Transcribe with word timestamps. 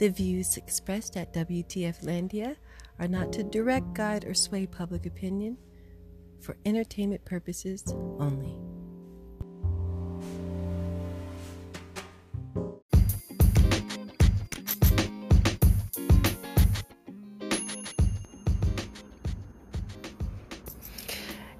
The 0.00 0.08
views 0.08 0.56
expressed 0.56 1.18
at 1.18 1.34
WTF 1.34 2.04
Landia 2.04 2.56
are 2.98 3.06
not 3.06 3.34
to 3.34 3.42
direct, 3.42 3.92
guide, 3.92 4.24
or 4.24 4.32
sway 4.32 4.64
public 4.64 5.04
opinion 5.04 5.58
for 6.40 6.56
entertainment 6.64 7.22
purposes 7.26 7.84
only. 8.18 8.56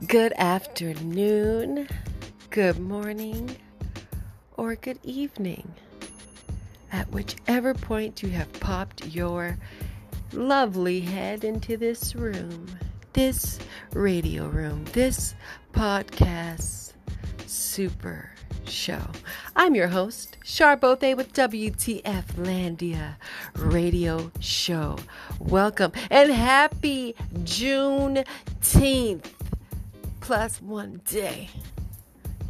Good 0.06 0.32
afternoon, 0.38 1.88
good 2.48 2.78
morning, 2.80 3.54
or 4.56 4.76
good 4.76 4.98
evening. 5.02 5.74
At 6.92 7.10
whichever 7.12 7.72
point 7.72 8.22
you 8.22 8.30
have 8.30 8.52
popped 8.54 9.06
your 9.06 9.58
lovely 10.32 11.00
head 11.00 11.44
into 11.44 11.76
this 11.76 12.16
room, 12.16 12.66
this 13.12 13.60
radio 13.92 14.48
room, 14.48 14.84
this 14.92 15.34
podcast 15.72 16.94
super 17.46 18.32
show. 18.64 19.00
I'm 19.54 19.76
your 19.76 19.86
host, 19.86 20.36
Charbothe 20.44 21.16
with 21.16 21.32
WTF 21.32 22.24
Landia 22.36 23.14
Radio 23.54 24.32
Show. 24.40 24.96
Welcome 25.38 25.92
and 26.10 26.32
happy 26.32 27.14
Juneteenth 27.44 29.26
plus 30.20 30.60
one 30.60 31.00
day. 31.08 31.50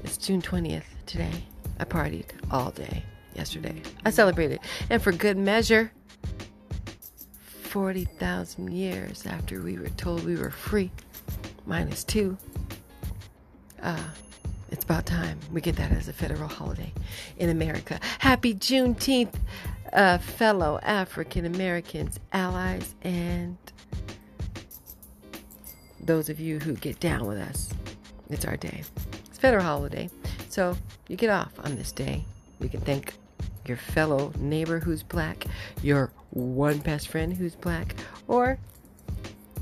It's 0.02 0.16
June 0.16 0.40
20th 0.40 0.84
today. 1.04 1.44
I 1.78 1.84
partied 1.84 2.30
all 2.50 2.70
day 2.70 3.04
yesterday. 3.34 3.82
I 4.04 4.10
celebrated. 4.10 4.60
And 4.88 5.02
for 5.02 5.12
good 5.12 5.36
measure, 5.36 5.92
40,000 7.70 8.72
years 8.72 9.26
after 9.26 9.60
we 9.60 9.78
were 9.78 9.90
told 9.90 10.24
we 10.24 10.36
were 10.36 10.50
free, 10.50 10.90
minus 11.66 12.02
two, 12.04 12.36
uh, 13.82 13.96
it's 14.70 14.84
about 14.84 15.06
time 15.06 15.38
we 15.52 15.60
get 15.60 15.76
that 15.76 15.90
as 15.92 16.08
a 16.08 16.12
federal 16.12 16.48
holiday 16.48 16.92
in 17.38 17.50
America. 17.50 17.98
Happy 18.18 18.54
Juneteenth, 18.54 19.34
uh, 19.92 20.18
fellow 20.18 20.78
African 20.82 21.44
Americans, 21.44 22.20
allies, 22.32 22.94
and 23.02 23.56
those 26.00 26.28
of 26.28 26.40
you 26.40 26.58
who 26.58 26.74
get 26.74 26.98
down 27.00 27.26
with 27.26 27.38
us. 27.38 27.72
It's 28.30 28.44
our 28.44 28.56
day. 28.56 28.82
It's 29.26 29.38
federal 29.38 29.64
holiday. 29.64 30.08
So 30.48 30.76
you 31.08 31.16
get 31.16 31.30
off 31.30 31.52
on 31.64 31.76
this 31.76 31.92
day. 31.92 32.24
You 32.60 32.68
can 32.68 32.80
thank 32.80 33.14
your 33.66 33.76
fellow 33.76 34.32
neighbor 34.38 34.78
who's 34.78 35.02
black, 35.02 35.46
your 35.82 36.10
one 36.30 36.78
best 36.78 37.08
friend 37.08 37.32
who's 37.32 37.54
black, 37.54 37.94
or 38.28 38.58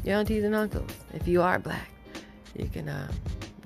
your 0.05 0.17
aunties 0.17 0.45
and 0.45 0.55
uncles 0.55 0.91
if 1.15 1.27
you 1.27 1.43
are 1.43 1.59
black. 1.59 1.91
You 2.57 2.69
can 2.69 2.89
uh, 2.89 3.11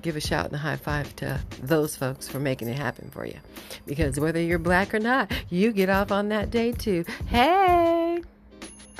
give 0.01 0.15
a 0.15 0.21
shout 0.21 0.45
and 0.47 0.55
a 0.55 0.59
high 0.59 0.75
five 0.75 1.15
to 1.17 1.39
those 1.61 1.95
folks 1.95 2.27
for 2.27 2.39
making 2.39 2.67
it 2.67 2.77
happen 2.77 3.09
for 3.09 3.25
you. 3.25 3.39
Because 3.85 4.19
whether 4.19 4.39
you're 4.39 4.59
black 4.59 4.93
or 4.93 4.99
not, 4.99 5.31
you 5.49 5.71
get 5.71 5.89
off 5.89 6.11
on 6.11 6.29
that 6.29 6.51
day 6.51 6.71
too. 6.73 7.05
Hey! 7.27 8.21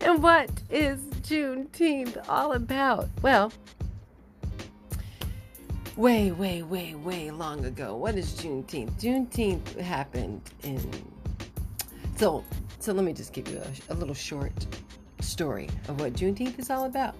and 0.00 0.22
what 0.22 0.50
is 0.70 1.00
Juneteenth 1.22 2.28
all 2.28 2.52
about? 2.52 3.08
Well, 3.22 3.52
way, 5.96 6.30
way, 6.30 6.62
way, 6.62 6.94
way 6.94 7.30
long 7.30 7.64
ago. 7.64 7.96
What 7.96 8.16
is 8.16 8.32
Juneteenth? 8.34 9.00
Juneteenth 9.00 9.78
happened 9.78 10.40
in. 10.62 10.80
So, 12.16 12.44
so 12.78 12.92
let 12.92 13.04
me 13.04 13.12
just 13.12 13.32
give 13.32 13.48
you 13.48 13.60
a, 13.60 13.92
a 13.92 13.94
little 13.94 14.14
short 14.14 14.52
story 15.20 15.68
of 15.88 16.00
what 16.00 16.14
Juneteenth 16.14 16.58
is 16.58 16.70
all 16.70 16.84
about. 16.84 17.14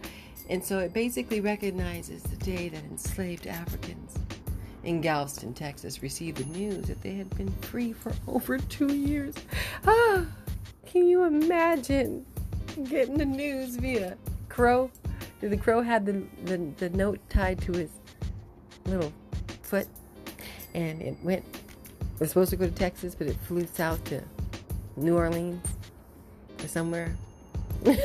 And 0.49 0.65
so 0.65 0.79
it 0.79 0.93
basically 0.93 1.41
recognizes 1.41 2.23
the 2.23 2.37
day 2.37 2.69
that 2.69 2.83
enslaved 2.85 3.47
Africans 3.47 4.19
in 4.85 5.01
Galveston, 5.01 5.55
Texas, 5.55 6.03
received 6.03 6.39
the 6.39 6.59
news 6.59 6.87
that 6.87 7.01
they 7.03 7.15
had 7.15 7.31
been 7.37 7.51
free 7.63 7.93
for 7.93 8.13
over 8.29 8.59
two 8.59 8.95
years. 8.95 9.35
Ah, 9.87 10.25
can 10.87 11.07
you 11.07 11.25
imagine 11.25 12.27
getting 12.89 13.19
the 13.19 13.25
news 13.25 13.77
via 13.77 14.17
crow? 14.49 14.91
The 15.41 15.57
crow 15.57 15.83
had 15.83 16.07
the, 16.07 16.23
the, 16.45 16.59
the 16.77 16.91
note 16.91 17.19
tied 17.29 17.61
to 17.63 17.73
his 17.73 17.91
little 18.87 19.13
foot, 19.63 19.87
and 20.75 21.01
it 21.03 21.17
went. 21.23 21.45
It 22.01 22.21
was 22.21 22.29
supposed 22.31 22.51
to 22.51 22.57
go 22.57 22.67
to 22.67 22.73
Texas, 22.73 23.15
but 23.15 23.27
it 23.27 23.37
flew 23.49 23.67
south 23.67 24.03
to 24.05 24.23
New 24.97 25.17
Orleans 25.17 25.67
or 26.63 26.69
somewhere. 26.69 27.17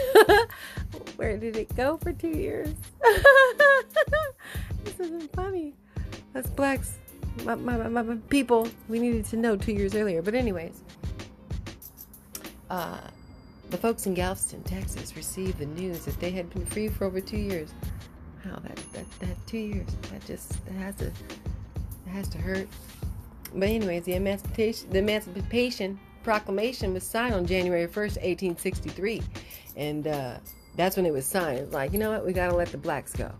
Where 1.17 1.37
did 1.37 1.55
it 1.55 1.75
go 1.75 1.97
for 1.97 2.13
two 2.13 2.29
years? 2.29 2.69
this 4.83 4.99
isn't 4.99 5.31
funny. 5.33 5.73
That's 6.33 6.49
blacks, 6.49 6.97
my, 7.43 7.55
my, 7.55 7.77
my, 7.87 8.01
my, 8.01 8.15
people, 8.29 8.67
we 8.87 8.99
needed 8.99 9.25
to 9.25 9.37
know 9.37 9.55
two 9.55 9.73
years 9.73 9.95
earlier. 9.95 10.21
But 10.21 10.35
anyways, 10.35 10.81
uh, 12.69 12.99
the 13.69 13.77
folks 13.77 14.05
in 14.05 14.13
Galveston, 14.13 14.63
Texas, 14.63 15.15
received 15.15 15.59
the 15.59 15.65
news 15.65 16.05
that 16.05 16.19
they 16.19 16.31
had 16.31 16.49
been 16.49 16.65
free 16.65 16.87
for 16.87 17.05
over 17.05 17.21
two 17.21 17.37
years. 17.37 17.73
Wow, 18.47 18.59
that 18.63 18.75
that, 18.93 19.19
that 19.19 19.47
two 19.47 19.57
years, 19.57 19.87
that 20.11 20.25
just 20.25 20.65
that 20.65 20.73
has 20.73 20.95
to 20.95 21.05
that 21.05 22.11
has 22.11 22.27
to 22.29 22.37
hurt. 22.37 22.67
But 23.53 23.69
anyways, 23.69 24.05
the 24.05 24.15
emancipation 24.15 24.89
the 24.89 24.99
Emancipation 24.99 25.99
Proclamation 26.23 26.93
was 26.93 27.03
signed 27.03 27.33
on 27.33 27.45
January 27.45 27.87
1st, 27.87 28.17
1863, 28.17 29.21
and 29.77 30.07
uh, 30.07 30.37
that's 30.75 30.97
when 30.97 31.05
it 31.05 31.13
was 31.13 31.25
signed. 31.25 31.59
It's 31.59 31.73
like, 31.73 31.93
you 31.93 31.99
know 31.99 32.11
what? 32.11 32.25
We 32.25 32.33
got 32.33 32.49
to 32.49 32.55
let 32.55 32.67
the 32.67 32.77
blacks 32.77 33.13
go. 33.13 33.31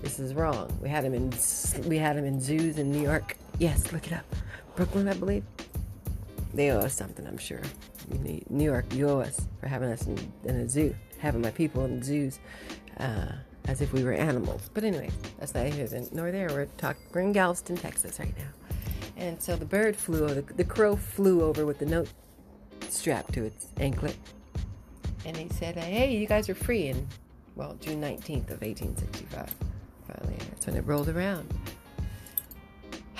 This 0.00 0.18
is 0.18 0.32
wrong. 0.32 0.74
We 0.80 0.88
had 0.88 1.04
them 1.04 1.12
in 1.12 1.32
we 1.86 1.98
had 1.98 2.16
them 2.16 2.24
in 2.24 2.40
zoos 2.40 2.78
in 2.78 2.90
New 2.90 3.02
York. 3.02 3.36
Yes, 3.58 3.92
look 3.92 4.06
it 4.06 4.14
up. 4.14 4.24
Brooklyn, 4.74 5.06
I 5.08 5.14
believe. 5.14 5.44
They 6.54 6.70
owe 6.70 6.78
us 6.78 6.94
something, 6.94 7.26
I'm 7.26 7.38
sure. 7.38 7.60
New 8.48 8.64
York, 8.64 8.92
you 8.94 9.08
owe 9.08 9.20
us 9.20 9.46
for 9.60 9.68
having 9.68 9.90
us 9.90 10.06
in, 10.06 10.32
in 10.44 10.56
a 10.56 10.68
zoo, 10.68 10.94
having 11.18 11.42
my 11.42 11.50
people 11.50 11.84
in 11.84 12.02
zoos. 12.02 12.40
Uh, 12.98 13.32
as 13.66 13.80
if 13.80 13.92
we 13.92 14.04
were 14.04 14.12
animals. 14.12 14.70
But 14.72 14.84
anyway, 14.84 15.10
that's 15.38 15.54
neither 15.54 15.74
here 15.74 15.88
nor 16.12 16.30
there. 16.30 16.48
We're 16.48 16.66
talking. 16.76 17.02
We're 17.12 17.22
in 17.22 17.32
Galveston, 17.32 17.76
Texas, 17.76 18.18
right 18.18 18.34
now, 18.36 19.24
and 19.24 19.40
so 19.40 19.56
the 19.56 19.64
bird 19.64 19.96
flew 19.96 20.24
over. 20.24 20.34
The, 20.34 20.54
the 20.54 20.64
crow 20.64 20.96
flew 20.96 21.42
over 21.42 21.66
with 21.66 21.78
the 21.78 21.86
note 21.86 22.08
strapped 22.88 23.32
to 23.34 23.44
its 23.44 23.68
anklet, 23.78 24.16
and 25.24 25.36
he 25.36 25.48
said, 25.48 25.76
"Hey, 25.76 26.16
you 26.16 26.26
guys 26.26 26.48
are 26.48 26.54
free." 26.54 26.88
And 26.88 27.06
well, 27.56 27.76
June 27.80 28.00
nineteenth 28.00 28.50
of 28.50 28.62
eighteen 28.62 28.96
sixty-five. 28.96 29.54
Finally, 30.08 30.38
that's 30.50 30.66
when 30.66 30.76
it 30.76 30.86
rolled 30.86 31.08
around. 31.08 31.48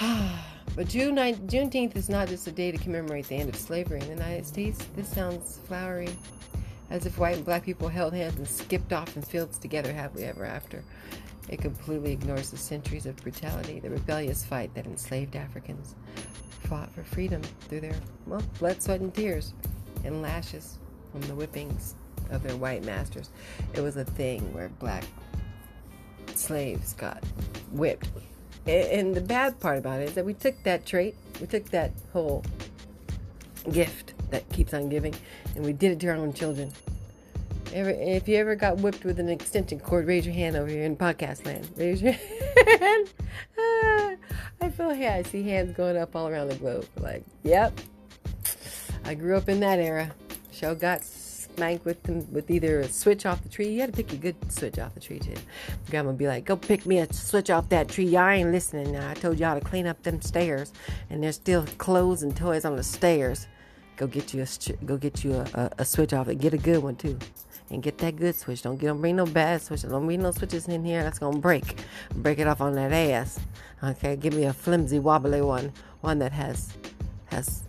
but 0.77 0.89
June 0.89 1.15
9, 1.15 1.35
Juneteenth 1.47 1.95
is 1.95 2.09
not 2.09 2.29
just 2.29 2.47
a 2.47 2.53
day 2.53 2.71
to 2.73 2.79
commemorate 2.79 3.29
the 3.29 3.37
end 3.37 3.51
of 3.51 3.57
slavery 3.57 4.01
in 4.01 4.07
the 4.07 4.15
United 4.15 4.47
States. 4.47 4.79
This 4.97 5.09
sounds 5.09 5.61
flowery 5.67 6.09
as 6.91 7.07
if 7.07 7.19
white 7.19 7.37
and 7.37 7.45
black 7.45 7.65
people 7.65 7.89
held 7.89 8.13
hands 8.13 8.37
and 8.37 8.49
skipped 8.49 8.93
off 8.93 9.17
in 9.17 9.23
fields 9.23 9.59
together 9.59 9.93
happily 9.93 10.25
ever 10.25 10.45
after. 10.45 10.85
It 11.49 11.61
completely 11.61 12.13
ignores 12.13 12.51
the 12.51 12.57
centuries 12.57 13.07
of 13.07 13.17
brutality, 13.17 13.81
the 13.81 13.91
rebellious 13.91 14.45
fight 14.45 14.75
that 14.75 14.87
enslaved 14.87 15.37
Africans 15.37 15.95
fought 16.65 16.93
for 16.93 17.03
freedom 17.03 17.43
through 17.63 17.81
their, 17.81 17.97
well, 18.27 18.43
blood, 18.59 18.83
sweat, 18.83 19.01
and 19.01 19.15
tears, 19.15 19.55
and 20.05 20.23
lashes 20.23 20.79
from 21.11 21.23
the 21.23 21.35
whippings 21.35 21.95
of 22.31 22.43
their 22.43 22.57
white 22.57 22.85
masters. 22.85 23.31
It 23.75 23.81
was 23.81 23.97
a 23.97 24.05
thing 24.05 24.53
where 24.53 24.69
black 24.69 25.05
slaves 26.35 26.93
got 26.93 27.25
whipped. 27.73 28.09
And 28.67 29.15
the 29.15 29.21
bad 29.21 29.59
part 29.59 29.79
about 29.79 30.01
it 30.01 30.11
is 30.11 30.15
that 30.15 30.25
we 30.25 30.35
took 30.35 30.63
that 30.63 30.87
trait, 30.87 31.17
we 31.41 31.47
took 31.47 31.65
that 31.71 31.93
whole 32.13 32.45
gift 33.73 34.15
that 34.31 34.49
keeps 34.51 34.75
on 34.75 34.89
giving, 34.89 35.15
and 35.55 35.65
we 35.65 35.73
did 35.73 35.93
it 35.93 36.01
to 36.01 36.09
our 36.09 36.17
own 36.17 36.33
children. 36.33 36.73
Ever, 37.73 37.91
if 37.91 38.27
you 38.27 38.37
ever 38.37 38.57
got 38.57 38.79
whipped 38.79 39.05
with 39.05 39.21
an 39.21 39.29
extension 39.29 39.79
cord, 39.79 40.07
raise 40.07 40.27
your 40.27 40.35
hand 40.35 40.57
over 40.57 40.69
here 40.69 40.85
in 40.85 40.97
podcast 40.97 41.47
land. 41.47 41.69
Raise 41.77 42.03
your 42.03 42.13
hand. 42.67 43.13
Ah, 43.57 44.15
I 44.61 44.71
feel 44.71 44.93
yeah, 44.95 45.15
I 45.15 45.23
see 45.23 45.43
hands 45.45 45.77
going 45.77 45.97
up 45.97 46.17
all 46.17 46.27
around 46.27 46.49
the 46.49 46.57
globe. 46.57 46.87
Like, 46.97 47.25
yep, 47.45 47.79
I 49.05 49.15
grew 49.15 49.37
up 49.37 49.49
in 49.49 49.61
that 49.61 49.79
era. 49.79 50.11
Show 50.53 50.75
got 50.75 51.05
spanked 51.05 51.85
with 51.85 52.03
them 52.03 52.27
with 52.33 52.51
either 52.51 52.81
a 52.81 52.89
switch 52.89 53.25
off 53.25 53.43
the 53.43 53.49
tree. 53.49 53.69
You 53.69 53.81
had 53.81 53.93
to 53.93 53.97
pick 53.97 54.13
a 54.13 54.17
good 54.17 54.37
switch 54.51 54.79
off 54.79 54.95
the 54.95 55.01
tree 55.01 55.19
too. 55.21 55.35
Grandma 55.91 56.09
would 56.09 56.19
be 56.19 56.27
like, 56.27 56.45
"Go 56.45 56.57
pick 56.57 56.87
me 56.87 56.99
a 56.99 57.13
switch 57.13 57.51
off 57.51 57.69
that 57.69 57.89
tree. 57.89 58.07
Y'all 58.07 58.29
ain't 58.29 58.51
listening 58.51 58.93
now. 58.93 59.09
I 59.09 59.15
told 59.15 59.39
y'all 59.39 59.59
to 59.59 59.65
clean 59.65 59.87
up 59.87 60.03
them 60.03 60.21
stairs, 60.21 60.73
and 61.09 61.23
there's 61.23 61.37
still 61.37 61.65
clothes 61.79 62.23
and 62.23 62.37
toys 62.37 62.65
on 62.65 62.77
the 62.77 62.83
stairs." 62.83 63.47
Go 64.01 64.07
get 64.07 64.33
you 64.33 64.43
a 64.43 64.73
go 64.87 64.97
get 64.97 65.23
you 65.25 65.35
a, 65.35 65.47
a, 65.53 65.71
a 65.81 65.85
switch 65.85 66.15
off 66.15 66.29
and 66.29 66.41
Get 66.41 66.55
a 66.55 66.57
good 66.57 66.83
one 66.83 66.97
too, 66.97 67.19
and 67.69 67.83
get 67.83 67.99
that 67.99 68.17
good 68.17 68.35
switch. 68.35 68.63
Don't 68.63 68.79
get 68.79 68.87
don't 68.87 68.99
bring 69.03 69.17
no 69.17 69.27
bad 69.27 69.61
switches. 69.61 69.91
Don't 69.91 70.07
bring 70.07 70.23
no 70.23 70.31
switches 70.31 70.67
in 70.69 70.87
here 70.87 71.03
that's 71.03 71.19
gonna 71.19 71.39
break. 71.39 71.77
Break 72.15 72.39
it 72.39 72.47
off 72.47 72.63
on 72.63 72.77
that 72.77 72.93
ass. 72.93 73.39
Okay, 73.85 74.17
give 74.17 74.33
me 74.33 74.45
a 74.45 74.55
flimsy 74.55 74.99
wobbly 74.99 75.43
one, 75.43 75.75
one 76.01 76.19
that 76.21 76.33
has 76.33 76.73
has 77.27 77.65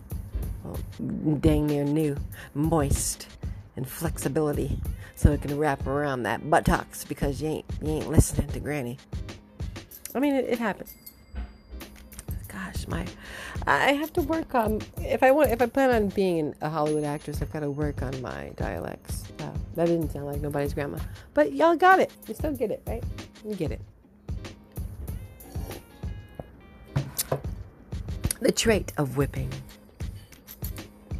feel 0.62 1.34
dang 1.36 1.66
near 1.66 1.84
new, 1.84 2.16
moist, 2.54 3.28
and 3.76 3.86
flexibility, 3.86 4.80
so 5.14 5.32
it 5.32 5.42
can 5.42 5.58
wrap 5.58 5.86
around 5.86 6.22
that 6.22 6.48
buttocks 6.48 7.04
because 7.04 7.42
you 7.42 7.48
ain't 7.48 7.66
you 7.82 7.90
ain't 7.90 8.08
listening 8.08 8.48
to 8.48 8.58
Granny. 8.58 8.96
I 10.14 10.18
mean, 10.18 10.34
it, 10.34 10.46
it 10.48 10.58
happened. 10.58 10.88
Gosh, 12.52 12.86
my 12.86 13.06
I 13.66 13.92
have 13.92 14.12
to 14.14 14.22
work 14.22 14.54
on 14.54 14.82
if 14.98 15.22
I 15.22 15.30
want 15.30 15.50
if 15.50 15.62
I 15.62 15.66
plan 15.66 15.90
on 15.90 16.08
being 16.08 16.54
a 16.60 16.68
Hollywood 16.68 17.04
actress, 17.04 17.40
I've 17.40 17.52
got 17.52 17.60
to 17.60 17.70
work 17.70 18.02
on 18.02 18.20
my 18.20 18.50
dialects. 18.56 19.24
Uh, 19.40 19.50
that 19.76 19.86
didn't 19.86 20.10
sound 20.10 20.26
like 20.26 20.40
nobody's 20.40 20.74
grandma, 20.74 20.98
but 21.34 21.52
y'all 21.52 21.76
got 21.76 22.00
it. 22.00 22.10
You 22.26 22.34
still 22.34 22.52
get 22.52 22.70
it, 22.70 22.82
right? 22.86 23.02
You 23.46 23.54
get 23.54 23.72
it. 23.72 23.80
The 28.40 28.52
trait 28.52 28.92
of 28.98 29.16
whipping 29.16 29.50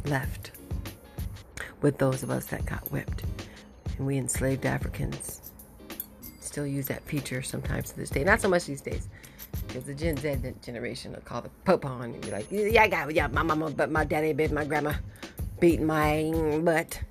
left 0.05 0.51
with 1.81 1.97
those 1.97 2.21
of 2.21 2.29
us 2.29 2.45
that 2.47 2.65
got 2.65 2.91
whipped, 2.91 3.23
and 3.97 4.05
we 4.05 4.17
enslaved 4.17 4.65
Africans 4.65 5.39
still 6.41 6.67
use 6.67 6.87
that 6.87 7.01
feature 7.03 7.41
sometimes 7.41 7.89
to 7.89 7.97
this 7.97 8.11
day. 8.11 8.23
Not 8.23 8.39
so 8.39 8.47
much 8.47 8.65
these 8.65 8.81
days 8.81 9.07
because 9.73 9.87
the 9.87 9.95
Gen 9.95 10.15
Z 10.15 10.53
generation 10.61 11.13
will 11.13 11.21
call 11.21 11.41
the 11.41 11.49
Pope 11.65 11.83
on 11.83 12.03
and 12.03 12.21
be 12.21 12.29
like, 12.29 12.45
yeah, 12.51 12.83
I 12.83 12.87
got 12.87 13.09
it. 13.09 13.15
Yeah, 13.15 13.25
my 13.27 13.41
mama, 13.41 13.71
but 13.71 13.89
my 13.89 14.05
daddy 14.05 14.31
bit 14.31 14.51
my 14.51 14.65
grandma 14.65 14.93
beat 15.59 15.81
my 15.81 16.31
butt. 16.63 17.01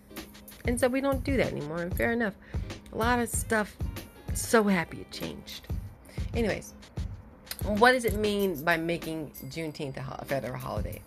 And 0.64 0.78
so 0.78 0.86
we 0.86 1.00
don't 1.00 1.24
do 1.24 1.36
that 1.38 1.48
anymore. 1.48 1.82
And 1.82 1.96
fair 1.96 2.12
enough. 2.12 2.34
A 2.92 2.96
lot 2.96 3.18
of 3.18 3.28
stuff, 3.28 3.76
so 4.34 4.62
happy 4.62 5.00
it 5.00 5.10
changed. 5.10 5.66
Anyways, 6.34 6.74
what 7.64 7.92
does 7.92 8.04
it 8.04 8.16
mean 8.16 8.62
by 8.62 8.76
making 8.76 9.32
Juneteenth 9.48 9.96
a 9.96 10.24
federal 10.24 10.56
holiday? 10.56 11.02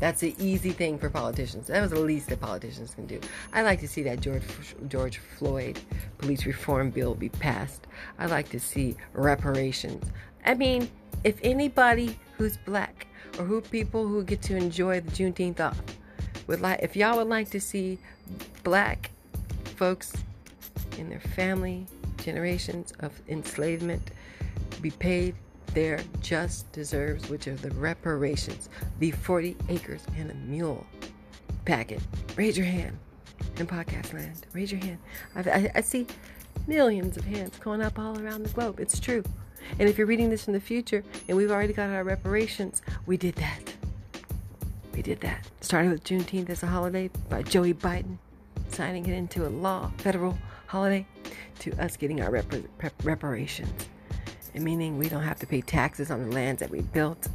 That's 0.00 0.20
the 0.20 0.34
easy 0.38 0.70
thing 0.70 0.98
for 0.98 1.10
politicians. 1.10 1.66
That 1.66 1.82
was 1.82 1.90
the 1.90 2.00
least 2.00 2.30
that 2.30 2.40
politicians 2.40 2.94
can 2.94 3.06
do. 3.06 3.20
I 3.52 3.62
like 3.62 3.80
to 3.80 3.88
see 3.88 4.02
that 4.04 4.20
George 4.20 4.42
George 4.88 5.18
Floyd 5.18 5.78
police 6.16 6.46
reform 6.46 6.90
bill 6.90 7.14
be 7.14 7.28
passed. 7.28 7.86
I 8.18 8.26
like 8.26 8.48
to 8.48 8.58
see 8.58 8.96
reparations. 9.12 10.10
I 10.44 10.54
mean, 10.54 10.90
if 11.24 11.38
anybody 11.42 12.18
who's 12.36 12.56
black 12.58 13.06
or 13.38 13.44
who 13.44 13.60
people 13.60 14.06
who 14.06 14.24
get 14.24 14.42
to 14.42 14.56
enjoy 14.56 15.00
the 15.00 15.10
Juneteenth 15.10 15.60
off 15.60 15.80
would 16.46 16.60
like, 16.60 16.80
if 16.82 16.96
y'all 16.96 17.16
would 17.18 17.28
like 17.28 17.50
to 17.50 17.60
see 17.60 17.98
black 18.62 19.10
folks 19.76 20.12
in 20.98 21.08
their 21.08 21.20
family 21.20 21.86
generations 22.18 22.92
of 23.00 23.18
enslavement 23.28 24.10
be 24.80 24.90
paid 24.90 25.34
their 25.74 26.00
just 26.20 26.70
deserves, 26.72 27.28
which 27.28 27.46
are 27.46 27.54
the 27.54 27.70
reparations, 27.72 28.68
the 28.98 29.10
40 29.10 29.56
acres 29.68 30.04
and 30.16 30.30
a 30.30 30.34
mule 30.34 30.86
packet. 31.64 32.00
Raise 32.36 32.56
your 32.56 32.66
hand 32.66 32.98
in 33.56 33.66
podcast 33.66 34.12
land. 34.12 34.46
Raise 34.52 34.72
your 34.72 34.80
hand. 34.80 34.98
I, 35.36 35.40
I, 35.40 35.70
I 35.76 35.80
see 35.80 36.06
millions 36.66 37.16
of 37.16 37.24
hands 37.24 37.56
going 37.58 37.80
up 37.82 37.98
all 37.98 38.18
around 38.18 38.42
the 38.42 38.48
globe. 38.50 38.80
It's 38.80 38.98
true. 38.98 39.22
And 39.78 39.88
if 39.88 39.98
you're 39.98 40.06
reading 40.06 40.30
this 40.30 40.46
in 40.46 40.52
the 40.52 40.60
future 40.60 41.04
and 41.28 41.36
we've 41.36 41.50
already 41.50 41.72
got 41.72 41.90
our 41.90 42.04
reparations, 42.04 42.82
we 43.06 43.16
did 43.16 43.36
that. 43.36 43.74
We 44.92 45.02
did 45.02 45.20
that. 45.20 45.48
Starting 45.60 45.90
with 45.90 46.04
Juneteenth 46.04 46.50
as 46.50 46.62
a 46.62 46.66
holiday 46.66 47.10
by 47.28 47.42
Joey 47.42 47.74
Biden 47.74 48.18
signing 48.72 49.06
it 49.06 49.14
into 49.14 49.46
a 49.46 49.48
law, 49.50 49.90
federal 49.98 50.38
holiday, 50.66 51.06
to 51.58 51.72
us 51.82 51.96
getting 51.96 52.20
our 52.20 52.30
rep- 52.30 52.54
reparations. 53.02 53.88
And 54.54 54.64
meaning 54.64 54.98
we 54.98 55.08
don't 55.08 55.22
have 55.22 55.38
to 55.40 55.46
pay 55.46 55.60
taxes 55.60 56.10
on 56.10 56.28
the 56.28 56.34
lands 56.34 56.60
that 56.60 56.70
we 56.70 56.80
built, 56.80 57.28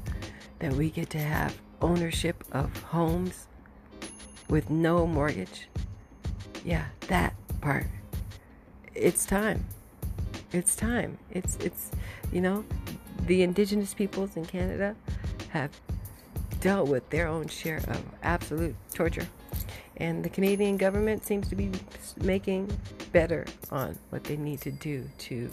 that 0.59 0.73
we 0.73 0.89
get 0.89 1.09
to 1.11 1.19
have 1.19 1.55
ownership 1.81 2.43
of 2.51 2.75
homes 2.83 3.47
with 4.49 4.69
no 4.69 5.05
mortgage. 5.05 5.67
Yeah, 6.63 6.85
that 7.07 7.35
part. 7.61 7.87
It's 8.93 9.25
time. 9.25 9.65
It's 10.55 10.73
time. 10.73 11.17
It's 11.31 11.57
it's 11.57 11.91
you 12.31 12.39
know, 12.39 12.63
the 13.27 13.43
indigenous 13.43 13.93
peoples 13.93 14.37
in 14.37 14.45
Canada 14.45 14.95
have 15.49 15.69
dealt 16.61 16.87
with 16.87 17.09
their 17.09 17.27
own 17.27 17.47
share 17.47 17.77
of 17.89 18.01
absolute 18.23 18.73
torture. 18.93 19.27
And 19.97 20.23
the 20.23 20.29
Canadian 20.29 20.77
government 20.77 21.25
seems 21.25 21.49
to 21.49 21.55
be 21.55 21.71
making 22.21 22.71
better 23.11 23.45
on 23.69 23.97
what 24.11 24.23
they 24.23 24.37
need 24.37 24.61
to 24.61 24.71
do 24.71 25.03
to 25.17 25.49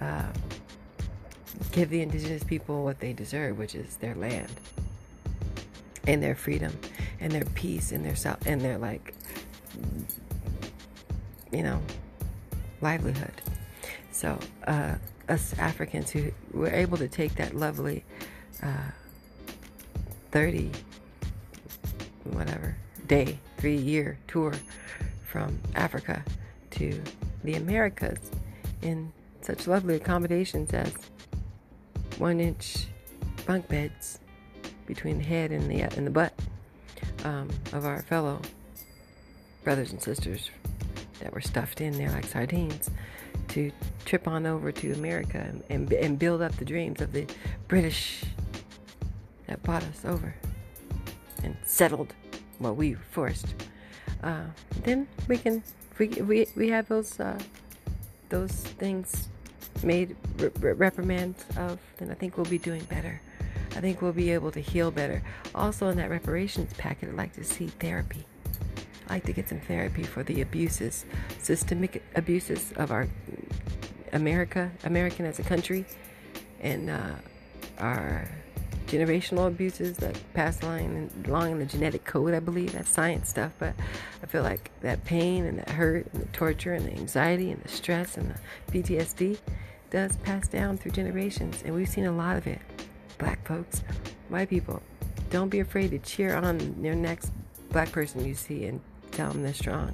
uh, 0.00 0.28
give 1.72 1.88
the 1.88 2.02
indigenous 2.02 2.44
people 2.44 2.84
what 2.84 3.00
they 3.00 3.14
deserve, 3.14 3.58
which 3.58 3.74
is 3.74 3.96
their 3.96 4.14
land 4.14 4.52
and 6.06 6.22
their 6.22 6.34
freedom 6.34 6.78
and 7.18 7.32
their 7.32 7.44
peace 7.54 7.92
and 7.92 8.04
their 8.04 8.16
self 8.16 8.38
and 8.46 8.60
their 8.60 8.76
like, 8.76 9.14
you 11.50 11.62
know, 11.62 11.80
livelihood. 12.82 13.32
So, 14.18 14.36
uh, 14.66 14.96
us 15.28 15.56
Africans 15.60 16.10
who 16.10 16.32
were 16.52 16.72
able 16.72 16.96
to 16.96 17.06
take 17.06 17.36
that 17.36 17.54
lovely 17.54 18.04
uh, 18.60 18.90
30, 20.32 20.72
whatever, 22.24 22.74
day, 23.06 23.38
three 23.58 23.76
year 23.76 24.18
tour 24.26 24.54
from 25.24 25.56
Africa 25.76 26.24
to 26.72 27.00
the 27.44 27.54
Americas 27.54 28.18
in 28.82 29.12
such 29.40 29.68
lovely 29.68 29.94
accommodations 29.94 30.72
as 30.72 30.92
one 32.16 32.40
inch 32.40 32.88
bunk 33.46 33.68
beds 33.68 34.18
between 34.86 35.18
the 35.18 35.24
head 35.24 35.52
and 35.52 35.70
the, 35.70 35.82
and 35.82 36.04
the 36.04 36.10
butt 36.10 36.34
um, 37.22 37.48
of 37.72 37.84
our 37.84 38.02
fellow 38.02 38.40
brothers 39.62 39.92
and 39.92 40.02
sisters 40.02 40.50
that 41.20 41.32
were 41.32 41.40
stuffed 41.40 41.80
in 41.80 41.96
there 41.96 42.10
like 42.10 42.24
sardines 42.24 42.90
to 43.48 43.70
trip 44.04 44.28
on 44.28 44.46
over 44.46 44.72
to 44.72 44.92
America 44.92 45.38
and, 45.38 45.62
and, 45.70 45.92
and 45.92 46.18
build 46.18 46.42
up 46.42 46.56
the 46.56 46.64
dreams 46.64 47.00
of 47.00 47.12
the 47.12 47.26
British 47.66 48.24
that 49.46 49.62
brought 49.62 49.82
us 49.84 50.04
over 50.04 50.34
and 51.42 51.56
settled 51.64 52.14
what 52.58 52.76
we 52.76 52.94
forced. 52.94 53.54
Uh, 54.22 54.44
then 54.82 55.06
we 55.28 55.38
can 55.38 55.62
we, 55.98 56.08
we, 56.08 56.46
we 56.56 56.68
have 56.68 56.88
those 56.88 57.18
uh, 57.20 57.38
those 58.28 58.52
things 58.52 59.28
made 59.82 60.16
re- 60.38 60.72
reprimands 60.72 61.44
of, 61.56 61.78
then 61.98 62.10
I 62.10 62.14
think 62.14 62.36
we'll 62.36 62.46
be 62.46 62.58
doing 62.58 62.82
better. 62.84 63.20
I 63.76 63.80
think 63.80 64.02
we'll 64.02 64.12
be 64.12 64.30
able 64.30 64.50
to 64.52 64.60
heal 64.60 64.90
better. 64.90 65.22
Also, 65.54 65.88
in 65.88 65.96
that 65.98 66.10
reparations 66.10 66.72
packet, 66.74 67.08
I'd 67.10 67.16
like 67.16 67.34
to 67.34 67.44
see 67.44 67.68
therapy. 67.68 68.24
I'd 69.06 69.10
like 69.10 69.24
to 69.24 69.32
get 69.32 69.48
some 69.48 69.60
therapy 69.60 70.02
for 70.02 70.22
the 70.22 70.42
abuses, 70.42 71.04
systemic 71.40 72.02
abuses 72.14 72.72
of 72.76 72.90
our 72.90 73.08
America, 74.12 74.70
American 74.84 75.26
as 75.26 75.38
a 75.38 75.42
country, 75.42 75.84
and 76.60 76.90
uh, 76.90 77.14
our 77.78 78.28
generational 78.86 79.46
abuses 79.46 79.98
that 79.98 80.18
pass 80.32 80.62
along, 80.62 81.10
along 81.26 81.52
in 81.52 81.58
the 81.58 81.66
genetic 81.66 82.04
code, 82.04 82.34
I 82.34 82.40
believe. 82.40 82.72
That's 82.72 82.88
science 82.88 83.28
stuff, 83.28 83.52
but 83.58 83.74
I 84.22 84.26
feel 84.26 84.42
like 84.42 84.70
that 84.80 85.04
pain 85.04 85.44
and 85.44 85.58
that 85.58 85.70
hurt 85.70 86.06
and 86.12 86.22
the 86.22 86.26
torture 86.26 86.72
and 86.72 86.86
the 86.86 86.92
anxiety 86.92 87.50
and 87.50 87.62
the 87.62 87.68
stress 87.68 88.16
and 88.16 88.34
the 88.34 88.72
PTSD 88.72 89.38
does 89.90 90.16
pass 90.18 90.48
down 90.48 90.78
through 90.78 90.92
generations, 90.92 91.62
and 91.64 91.74
we've 91.74 91.88
seen 91.88 92.06
a 92.06 92.12
lot 92.12 92.36
of 92.36 92.46
it. 92.46 92.60
Black 93.18 93.46
folks, 93.46 93.82
white 94.28 94.48
people, 94.48 94.82
don't 95.30 95.48
be 95.48 95.60
afraid 95.60 95.90
to 95.90 95.98
cheer 95.98 96.34
on 96.34 96.82
your 96.82 96.94
next 96.94 97.32
black 97.70 97.92
person 97.92 98.24
you 98.24 98.34
see 98.34 98.64
and 98.64 98.80
tell 99.10 99.30
them 99.32 99.42
they're 99.42 99.52
strong. 99.52 99.92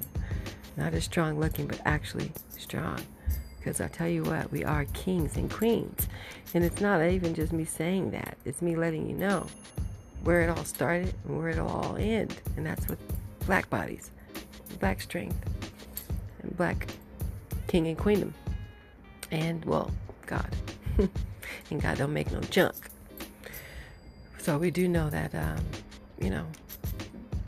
Not 0.77 0.93
as 0.93 1.05
strong 1.05 1.39
looking, 1.39 1.67
but 1.67 1.79
actually 1.85 2.31
strong. 2.49 2.99
Because 3.65 3.81
I 3.81 3.87
tell 3.87 4.07
you 4.07 4.21
what, 4.21 4.51
we 4.51 4.63
are 4.63 4.85
kings 4.93 5.37
and 5.37 5.49
queens. 5.49 6.07
And 6.53 6.63
it's 6.63 6.81
not 6.81 7.03
even 7.03 7.33
just 7.33 7.51
me 7.51 7.65
saying 7.65 8.11
that, 8.11 8.37
it's 8.45 8.61
me 8.61 8.75
letting 8.75 9.09
you 9.09 9.15
know 9.15 9.47
where 10.23 10.41
it 10.41 10.55
all 10.55 10.63
started 10.65 11.15
and 11.27 11.35
where 11.35 11.49
it'll 11.49 11.67
all 11.67 11.95
end. 11.97 12.39
And 12.57 12.63
that's 12.63 12.87
with 12.87 12.99
black 13.47 13.67
bodies, 13.71 14.11
black 14.79 15.01
strength, 15.01 15.35
and 16.43 16.55
black 16.55 16.89
king 17.65 17.87
and 17.87 17.97
queendom 17.97 18.35
and 19.31 19.65
well, 19.65 19.89
God. 20.27 20.55
and 21.71 21.81
God 21.81 21.97
don't 21.97 22.13
make 22.13 22.31
no 22.31 22.41
junk. 22.41 22.75
So 24.37 24.59
we 24.59 24.69
do 24.69 24.87
know 24.87 25.09
that, 25.09 25.33
um, 25.33 25.65
you 26.21 26.29
know, 26.29 26.45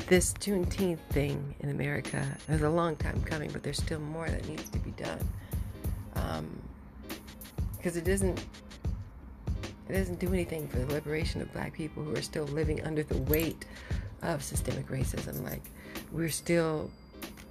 this 0.08 0.34
Juneteenth 0.34 0.98
thing 1.12 1.54
in 1.60 1.70
America 1.70 2.26
is 2.50 2.64
a 2.64 2.70
long 2.72 2.96
time 2.96 3.22
coming, 3.22 3.52
but 3.52 3.62
there's 3.62 3.78
still 3.78 4.00
more 4.00 4.28
that 4.28 4.50
needs 4.50 4.68
to 4.72 4.80
be 4.80 4.90
done. 4.92 5.20
Because 7.78 7.96
um, 7.96 8.02
it 8.02 8.06
doesn't, 8.06 8.40
it 9.90 9.94
doesn't 9.94 10.20
do 10.20 10.34
anything 10.34 10.68
for 10.68 10.80
the 10.80 10.94
liberation 10.94 11.42
of 11.42 11.52
black 11.54 11.74
people 11.74 12.04
who 12.04 12.16
are 12.16 12.22
still 12.22 12.46
living 12.46 12.84
under 12.86 13.04
the 13.04 13.18
weight 13.18 13.66
of 14.22 14.44
systemic 14.44 14.88
racism. 14.88 15.44
Like 15.44 15.64
we're 16.12 16.30
still 16.30 16.90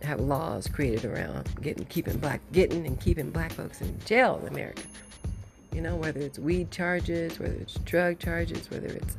have 0.03 0.21
laws 0.21 0.69
created 0.69 1.05
around 1.05 1.49
getting 1.63 1.85
keeping 1.87 2.19
black 2.19 2.41
getting 2.53 2.87
and 2.87 3.01
keeping 3.01 3.31
black 3.31 3.53
folks 3.53 3.81
in 3.81 3.99
jail 4.05 4.39
in 4.43 4.49
America. 4.49 4.83
You 5.73 5.81
know, 5.81 5.97
whether 5.97 6.21
it's 6.21 6.39
weed 6.39 6.71
charges, 6.71 7.39
whether 7.39 7.55
it's 7.55 7.75
drug 7.81 8.19
charges, 8.19 8.71
whether 8.71 8.89
it's 8.89 9.17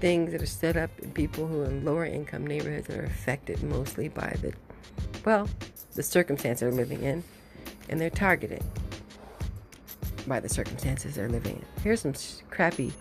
things 0.00 0.32
that 0.32 0.42
are 0.42 0.46
set 0.46 0.76
up 0.76 0.90
in 1.00 1.12
people 1.12 1.46
who 1.46 1.62
are 1.62 1.66
in 1.66 1.84
lower 1.84 2.04
income 2.04 2.46
neighborhoods 2.46 2.88
that 2.88 2.98
are 2.98 3.04
affected 3.04 3.62
mostly 3.62 4.08
by 4.08 4.36
the, 4.42 4.52
well, 5.24 5.48
the 5.94 6.02
circumstance 6.02 6.60
they're 6.60 6.72
living 6.72 7.02
in, 7.02 7.22
and 7.88 8.00
they're 8.00 8.10
targeted 8.10 8.64
by 10.26 10.40
the 10.40 10.48
circumstances 10.48 11.14
they're 11.14 11.28
living 11.28 11.56
in. 11.56 11.82
Here's 11.82 12.00
some 12.00 12.14
crappy 12.50 12.92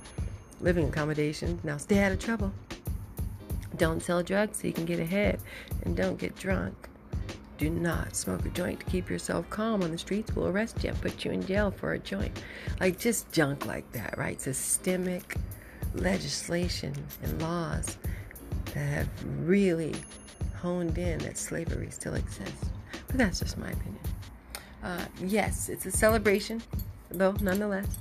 living 0.59 0.87
accommodations. 0.87 1.63
Now 1.63 1.77
stay 1.77 1.99
out 2.03 2.11
of 2.11 2.19
trouble. 2.19 2.51
Don't 3.77 4.01
sell 4.01 4.21
drugs 4.21 4.59
so 4.59 4.67
you 4.67 4.73
can 4.73 4.85
get 4.85 4.99
ahead, 4.99 5.39
and 5.83 5.95
don't 5.95 6.17
get 6.17 6.35
drunk. 6.35 6.89
Do 7.57 7.69
not 7.69 8.15
smoke 8.15 8.45
a 8.45 8.49
joint 8.49 8.79
to 8.79 8.85
keep 8.87 9.09
yourself 9.09 9.49
calm 9.49 9.83
on 9.83 9.91
the 9.91 9.97
streets. 9.97 10.35
We'll 10.35 10.47
arrest 10.47 10.83
you 10.83 10.89
and 10.89 11.01
put 11.01 11.23
you 11.23 11.31
in 11.31 11.45
jail 11.45 11.71
for 11.71 11.93
a 11.93 11.99
joint. 11.99 12.43
Like 12.79 12.99
just 12.99 13.31
junk 13.31 13.65
like 13.65 13.91
that, 13.91 14.17
right? 14.17 14.41
Systemic 14.41 15.35
legislation 15.93 16.93
and 17.21 17.41
laws 17.41 17.97
that 18.73 18.79
have 18.79 19.09
really 19.47 19.93
honed 20.55 20.97
in 20.97 21.19
that 21.19 21.37
slavery 21.37 21.89
still 21.91 22.15
exists. 22.15 22.69
But 23.07 23.17
that's 23.17 23.39
just 23.39 23.57
my 23.57 23.69
opinion. 23.69 23.99
Uh, 24.83 25.05
yes, 25.23 25.69
it's 25.69 25.85
a 25.85 25.91
celebration, 25.91 26.61
though, 27.13 27.35
nonetheless. 27.41 27.97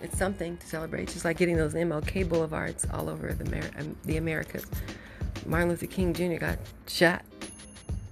It's 0.00 0.18
something 0.18 0.56
to 0.58 0.66
celebrate, 0.66 1.08
just 1.08 1.24
like 1.24 1.38
getting 1.38 1.56
those 1.56 1.74
MLK 1.74 2.28
boulevards 2.28 2.86
all 2.92 3.08
over 3.08 3.32
the, 3.32 3.70
um, 3.78 3.96
the 4.04 4.18
Americas. 4.18 4.66
Martin 5.46 5.70
Luther 5.70 5.86
King 5.86 6.12
Jr. 6.12 6.36
got 6.36 6.58
shot 6.86 7.22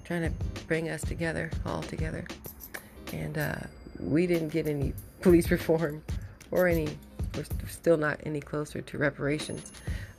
trying 0.05 0.23
to 0.23 0.63
bring 0.67 0.89
us 0.89 1.03
together, 1.03 1.51
all 1.67 1.83
together. 1.83 2.27
And 3.13 3.37
uh, 3.37 3.57
we 4.01 4.27
didn't 4.27 4.49
get 4.49 4.67
any 4.67 4.95
police 5.21 5.51
reform 5.51 6.03
or 6.51 6.67
any 6.67 6.89
we're 7.35 7.45
still 7.69 7.97
not 7.97 8.21
any 8.25 8.41
closer 8.41 8.83
to 8.83 8.99
reparations, 8.99 9.73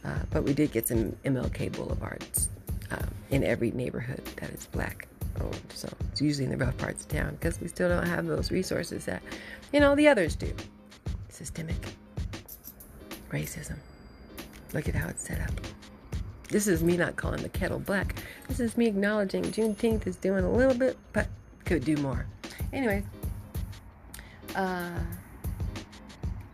uh, 0.03 0.19
but 0.31 0.43
we 0.43 0.53
did 0.53 0.71
get 0.71 0.87
some 0.87 1.11
MLK 1.25 1.71
boulevards 1.71 2.49
um, 2.91 3.07
in 3.29 3.43
every 3.43 3.71
neighborhood 3.71 4.23
that 4.37 4.49
is 4.49 4.65
black 4.67 5.07
owned. 5.41 5.61
So 5.73 5.89
it's 6.11 6.21
usually 6.21 6.45
in 6.45 6.51
the 6.51 6.57
rough 6.57 6.77
parts 6.77 7.03
of 7.03 7.09
town 7.09 7.35
because 7.35 7.59
we 7.59 7.67
still 7.67 7.89
don't 7.89 8.07
have 8.07 8.25
those 8.25 8.51
resources 8.51 9.05
that, 9.05 9.21
you 9.71 9.79
know, 9.79 9.95
the 9.95 10.07
others 10.07 10.35
do. 10.35 10.53
Systemic 11.29 11.75
racism. 13.29 13.77
Look 14.73 14.87
at 14.87 14.95
how 14.95 15.07
it's 15.07 15.25
set 15.25 15.41
up. 15.41 15.51
This 16.49 16.67
is 16.67 16.83
me 16.83 16.97
not 16.97 17.15
calling 17.15 17.41
the 17.41 17.49
kettle 17.49 17.79
black. 17.79 18.21
This 18.47 18.59
is 18.59 18.77
me 18.77 18.85
acknowledging 18.85 19.43
Juneteenth 19.43 20.05
is 20.05 20.15
doing 20.17 20.43
a 20.43 20.51
little 20.51 20.75
bit, 20.75 20.97
but 21.11 21.27
could 21.65 21.83
do 21.83 21.97
more. 21.97 22.27
Anyway, 22.71 23.03
uh, 24.55 24.99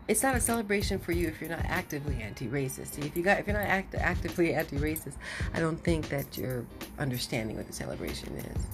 it's 0.08 0.22
not 0.22 0.34
a 0.34 0.40
celebration 0.40 0.98
for 0.98 1.12
you 1.12 1.28
if 1.28 1.40
you're 1.40 1.50
not 1.50 1.64
actively 1.64 2.20
anti-racist. 2.20 2.98
If 3.04 3.16
you 3.16 3.22
got 3.22 3.38
if 3.38 3.46
you're 3.46 3.56
not 3.56 3.66
act, 3.66 3.94
actively 3.94 4.54
anti-racist, 4.54 5.14
I 5.54 5.60
don't 5.60 5.82
think 5.82 6.08
that 6.08 6.36
you're 6.36 6.64
understanding 7.00 7.56
what 7.56 7.66
the 7.66 7.72
celebration 7.72 8.36
is. 8.36 8.66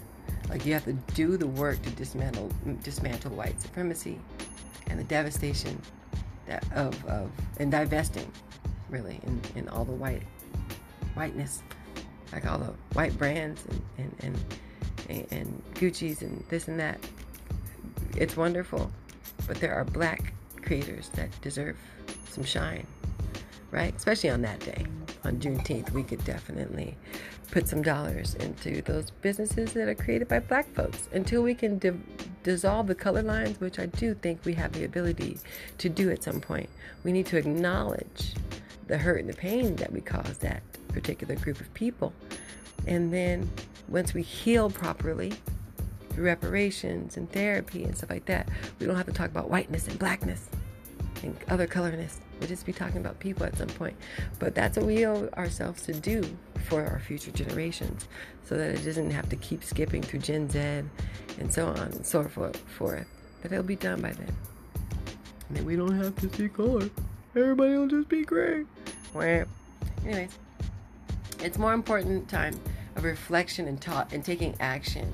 Like 0.50 0.66
you 0.66 0.74
have 0.74 0.84
to 0.84 0.92
do 0.92 1.36
the 1.36 1.46
work 1.46 1.80
to 1.82 1.90
dismantle 1.90 2.50
dismantle 2.82 3.32
white 3.32 3.60
supremacy 3.60 4.18
and 4.88 4.98
the 4.98 5.04
devastation 5.04 5.80
that 6.46 6.64
of 6.72 7.04
of 7.06 7.30
and 7.58 7.70
divesting 7.70 8.30
really 8.88 9.20
in, 9.24 9.40
in 9.56 9.68
all 9.68 9.84
the 9.84 9.92
white 9.92 10.22
whiteness, 11.14 11.62
like 12.32 12.46
all 12.46 12.58
the 12.58 12.72
white 12.92 13.16
brands 13.18 13.64
and 13.98 14.14
and, 14.20 14.38
and 15.08 15.32
and 15.32 15.62
Gucci's 15.74 16.22
and 16.22 16.44
this 16.48 16.68
and 16.68 16.78
that. 16.78 17.00
It's 18.16 18.36
wonderful, 18.36 18.90
but 19.46 19.56
there 19.58 19.74
are 19.74 19.84
black 19.84 20.32
creators 20.62 21.10
that 21.10 21.28
deserve 21.42 21.76
some 22.30 22.44
shine, 22.44 22.86
right? 23.70 23.94
Especially 23.94 24.30
on 24.30 24.42
that 24.42 24.60
day, 24.60 24.86
on 25.24 25.38
Juneteenth, 25.38 25.90
we 25.90 26.02
could 26.02 26.24
definitely 26.24 26.96
put 27.46 27.68
some 27.68 27.82
dollars 27.82 28.34
into 28.34 28.82
those 28.82 29.10
businesses 29.10 29.72
that 29.72 29.88
are 29.88 29.94
created 29.94 30.28
by 30.28 30.40
black 30.40 30.72
folks 30.74 31.08
until 31.12 31.42
we 31.42 31.54
can 31.54 31.78
di- 31.78 31.92
dissolve 32.42 32.86
the 32.86 32.94
color 32.94 33.22
lines, 33.22 33.60
which 33.60 33.78
I 33.78 33.86
do 33.86 34.14
think 34.14 34.44
we 34.44 34.54
have 34.54 34.72
the 34.72 34.84
ability 34.84 35.38
to 35.78 35.88
do 35.88 36.10
at 36.10 36.22
some 36.22 36.40
point. 36.40 36.68
We 37.04 37.12
need 37.12 37.26
to 37.26 37.36
acknowledge 37.36 38.34
the 38.86 38.98
hurt 38.98 39.20
and 39.20 39.28
the 39.28 39.36
pain 39.36 39.76
that 39.76 39.92
we 39.92 40.00
caused 40.00 40.40
that 40.42 40.62
particular 40.88 41.34
group 41.36 41.60
of 41.60 41.72
people. 41.74 42.12
And 42.86 43.12
then 43.12 43.50
once 43.88 44.14
we 44.14 44.22
heal 44.22 44.70
properly, 44.70 45.32
through 46.10 46.24
reparations 46.24 47.16
and 47.16 47.30
therapy 47.30 47.84
and 47.84 47.96
stuff 47.96 48.10
like 48.10 48.24
that, 48.24 48.48
we 48.80 48.86
don't 48.86 48.96
have 48.96 49.06
to 49.06 49.12
talk 49.12 49.30
about 49.30 49.50
whiteness 49.50 49.86
and 49.86 49.98
blackness 49.98 50.48
and 51.22 51.36
other 51.48 51.66
colorness. 51.66 52.20
We'll 52.38 52.48
just 52.48 52.66
be 52.66 52.72
talking 52.72 52.98
about 52.98 53.18
people 53.20 53.44
at 53.44 53.56
some 53.56 53.68
point. 53.68 53.96
But 54.38 54.54
that's 54.54 54.76
what 54.76 54.86
we 54.86 55.06
owe 55.06 55.28
ourselves 55.36 55.82
to 55.82 55.92
do 55.92 56.24
for 56.66 56.84
our 56.84 56.98
future 57.00 57.30
generations 57.30 58.08
so 58.44 58.56
that 58.56 58.74
it 58.74 58.84
doesn't 58.84 59.10
have 59.10 59.28
to 59.28 59.36
keep 59.36 59.64
skipping 59.64 60.02
through 60.02 60.20
Gen 60.20 60.48
Z 60.50 60.58
and 60.58 61.52
so 61.52 61.66
on 61.68 61.78
and 61.78 62.04
so 62.04 62.24
forth. 62.24 63.06
That 63.42 63.52
it'll 63.52 63.62
be 63.62 63.76
done 63.76 64.00
by 64.00 64.12
then. 64.12 64.34
And 65.48 65.56
then 65.56 65.64
we 65.64 65.76
don't 65.76 65.96
have 65.96 66.16
to 66.16 66.34
see 66.34 66.48
color. 66.48 66.90
Everybody 67.34 67.76
will 67.76 67.86
just 67.86 68.08
be 68.08 68.24
gray. 68.24 68.64
Anyways, 70.04 70.30
it's 71.42 71.58
more 71.58 71.72
important 71.72 72.28
time 72.28 72.58
of 72.96 73.04
reflection 73.04 73.68
and 73.68 73.80
taught 73.80 74.12
and 74.12 74.24
taking 74.24 74.54
action 74.60 75.12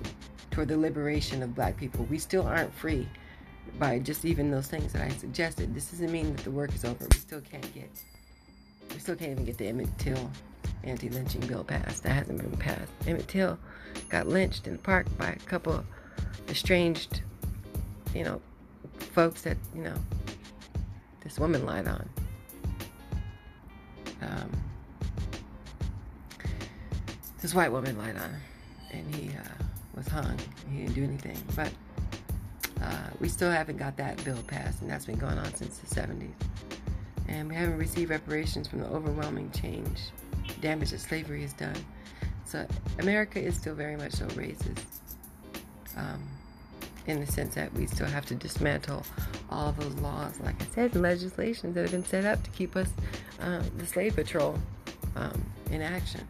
toward 0.51 0.69
the 0.69 0.77
liberation 0.77 1.43
of 1.43 1.55
black 1.55 1.77
people. 1.77 2.05
We 2.11 2.19
still 2.19 2.47
aren't 2.47 2.73
free 2.75 3.09
by 3.79 3.99
just 3.99 4.25
even 4.25 4.51
those 4.51 4.69
things 4.69 4.93
that 4.93 5.03
I 5.03 5.09
suggested. 5.11 5.75
This 5.75 5.91
doesn't 5.91 6.13
mean 6.13 6.35
that 6.37 6.45
the 6.45 6.51
work 6.51 6.75
is 6.75 6.85
over. 6.85 7.07
We 7.11 7.19
still 7.19 7.41
can't 7.41 7.75
get, 7.75 7.91
we 8.93 8.99
still 8.99 9.17
can't 9.17 9.33
even 9.33 9.45
get 9.45 9.59
the 9.59 9.67
Emmett 9.67 9.89
Till 9.99 10.31
anti-lynching 10.85 11.47
bill 11.47 11.65
passed. 11.65 12.03
That 12.03 12.11
hasn't 12.11 12.39
been 12.39 12.57
passed. 12.57 12.91
Emmett 13.07 13.29
Till 13.29 13.59
got 14.09 14.27
lynched 14.27 14.67
in 14.67 14.75
the 14.75 14.79
park 14.79 15.07
by 15.19 15.29
a 15.29 15.37
couple 15.47 15.73
of 15.73 15.85
estranged, 16.49 17.23
you 18.15 18.25
know, 18.25 18.41
folks 18.99 19.43
that 19.43 19.57
you 19.75 19.83
know 19.83 19.95
this 21.23 21.39
woman 21.39 21.65
lied 21.67 21.87
on. 21.87 22.09
Um, 24.23 24.51
this 27.41 27.55
white 27.55 27.73
woman 27.73 27.99
lied 27.99 28.17
on 28.17 28.35
and 28.93 29.15
he 29.15 29.31
uh, 29.31 29.65
was 29.97 30.07
hung. 30.09 30.39
He 30.71 30.79
didn't 30.83 30.95
do 30.95 31.05
anything, 31.05 31.39
but 31.57 31.73
uh, 32.83 33.09
we 33.21 33.29
still 33.29 33.51
haven't 33.51 33.79
got 33.79 33.97
that 33.97 34.23
bill 34.25 34.39
passed, 34.47 34.83
and 34.83 34.91
that's 34.91 35.07
been 35.07 35.19
going 35.19 35.39
on 35.39 35.53
since 35.55 35.79
the 35.79 35.95
70s. 35.95 36.31
And 37.29 37.49
we 37.49 37.55
haven't 37.55 37.79
received 37.79 38.11
reparations 38.11 38.69
from 38.69 38.81
the 38.81 38.87
overwhelming 38.89 39.51
change, 39.51 40.01
damage 40.61 40.91
that 40.91 41.01
slavery 41.01 41.43
has 41.43 41.53
done. 41.53 41.77
So 42.45 42.67
America 42.99 43.41
is 43.41 43.57
still 43.57 43.75
very 43.75 43.97
much 43.97 44.13
so 44.13 44.27
racist, 44.29 44.85
um, 45.97 46.23
in 47.07 47.21
the 47.21 47.27
sense 47.27 47.55
that 47.55 47.73
we 47.75 47.87
still 47.87 48.07
have 48.07 48.27
to 48.27 48.35
dismantle 48.35 49.05
all 49.51 49.73
those 49.73 49.95
laws, 49.95 50.39
like 50.41 50.61
I 50.61 50.67
said, 50.75 50.95
legislations 50.95 51.75
that 51.75 51.83
have 51.83 51.91
been 51.91 52.05
set 52.05 52.25
up 52.25 52.43
to 52.43 52.51
keep 52.51 52.77
us, 52.77 52.91
uh, 53.41 53.63
the 53.79 53.87
slave 53.87 54.15
patrol, 54.17 54.59
um, 55.17 55.45
in 55.71 55.83
action. 55.83 56.27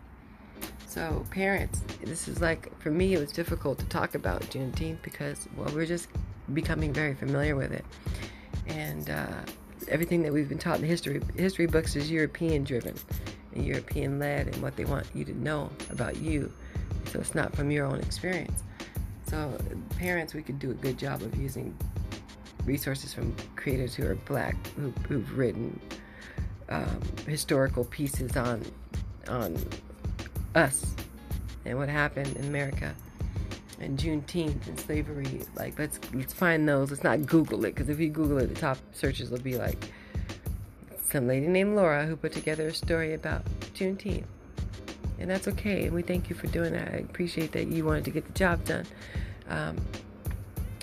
So, 0.87 1.25
parents, 1.31 1.81
this 2.05 2.29
is 2.29 2.41
like, 2.41 2.79
for 2.81 2.91
me, 2.91 3.15
it 3.15 3.19
was 3.19 3.33
difficult 3.33 3.79
to 3.79 3.87
talk 3.87 4.15
about 4.15 4.43
Juneteenth 4.43 5.01
because, 5.03 5.49
well, 5.57 5.71
we're 5.75 5.87
just 5.87 6.09
becoming 6.53 6.93
very 6.93 7.15
familiar 7.15 7.57
with 7.57 7.73
it. 7.73 7.85
And 8.67 9.09
uh, 9.09 9.27
everything 9.89 10.23
that 10.23 10.33
we've 10.33 10.49
been 10.49 10.59
taught 10.59 10.77
in 10.77 10.83
the 10.83 10.89
history 10.89 11.21
history 11.37 11.67
books 11.67 11.97
is 11.97 12.11
European 12.11 12.65
driven 12.65 12.95
and 13.55 13.65
European 13.65 14.19
led, 14.19 14.49
and 14.49 14.63
what 14.63 14.77
they 14.77 14.85
want 14.85 15.07
you 15.15 15.25
to 15.25 15.35
know 15.39 15.71
about 15.91 16.17
you. 16.17 16.53
So 17.11 17.21
it's 17.21 17.35
not 17.35 17.55
from 17.55 17.71
your 17.71 17.87
own 17.87 18.01
experience. 18.01 18.63
So 19.29 19.57
parents, 19.99 20.35
we 20.35 20.43
could 20.43 20.59
do 20.59 20.71
a 20.71 20.75
good 20.75 20.99
job 20.99 21.23
of 21.23 21.35
using 21.37 21.77
resources 22.65 23.13
from 23.13 23.35
creators 23.57 23.95
who 23.95 24.07
are 24.07 24.15
black, 24.15 24.57
who, 24.77 24.91
who've 25.09 25.37
written 25.37 25.79
um, 26.69 27.01
historical 27.27 27.85
pieces 27.85 28.37
on 28.37 28.63
on 29.29 29.57
us 30.55 30.95
and 31.65 31.79
what 31.79 31.89
happened 31.89 32.37
in 32.37 32.45
America 32.47 32.95
and 33.81 33.99
Juneteenth 33.99 34.67
and 34.67 34.79
slavery. 34.79 35.41
Like, 35.57 35.79
let's 35.79 35.99
let's 36.15 36.33
find 36.33 36.69
those. 36.69 36.91
Let's 36.91 37.05
not 37.05 37.27
Google 37.27 37.65
it 37.65 37.75
because 37.75 37.89
if 37.89 37.99
you 37.99 38.09
Google 38.09 38.39
it, 38.39 38.47
the 38.47 38.55
top 38.55 38.79
searches 38.93 39.31
will 39.31 39.41
be 39.41 39.57
like 39.59 39.91
some 41.03 41.27
lady 41.27 41.47
named 41.47 41.77
Laura 41.77 42.07
who 42.07 42.17
put 42.17 42.33
together 42.33 42.69
a 42.69 42.75
story 42.75 43.15
about 43.15 43.45
Juneteenth, 43.75 44.25
and 45.19 45.31
that's 45.31 45.49
okay. 45.49 45.87
And 45.87 45.95
we 45.95 46.03
thank 46.03 46.31
you 46.31 46.37
for 46.37 46.47
doing 46.49 46.73
that. 46.73 46.89
I 46.89 46.99
appreciate 46.99 47.53
that 47.53 47.69
you 47.69 47.85
wanted 47.85 48.05
to 48.05 48.11
get 48.11 48.27
the 48.27 48.33
job 48.33 48.65
done. 48.65 48.87
Um, 49.49 49.77